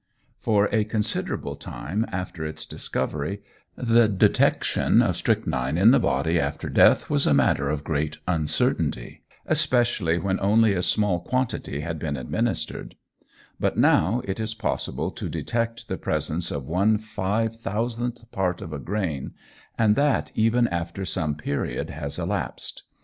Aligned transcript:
For 0.39 0.67
a 0.73 0.83
considerable 0.83 1.55
time 1.55 2.07
after 2.11 2.43
its 2.43 2.65
discovery, 2.65 3.43
the 3.75 4.07
detection 4.07 4.99
of 4.99 5.15
strychnine 5.15 5.77
in 5.77 5.91
the 5.91 5.99
body 5.99 6.39
after 6.39 6.69
death 6.69 7.07
was 7.07 7.27
a 7.27 7.35
matter 7.35 7.69
of 7.69 7.83
great 7.83 8.17
uncertainty, 8.27 9.21
especially 9.45 10.17
when 10.17 10.39
only 10.39 10.73
a 10.73 10.81
small 10.81 11.19
quantity 11.19 11.81
had 11.81 11.99
been 11.99 12.17
administered; 12.17 12.95
but 13.59 13.77
now 13.77 14.23
it 14.25 14.39
is 14.39 14.55
possible 14.55 15.11
to 15.11 15.29
detect 15.29 15.87
the 15.87 15.97
presence 15.97 16.49
of 16.49 16.65
one 16.65 16.97
five 16.97 17.57
thousandth 17.57 18.25
part 18.31 18.59
of 18.63 18.73
a 18.73 18.79
grain, 18.79 19.35
and 19.77 19.95
that 19.95 20.31
even 20.33 20.67
after 20.69 21.05
some 21.05 21.35
period 21.35 21.91
has 21.91 22.17
elapsed. 22.17 22.85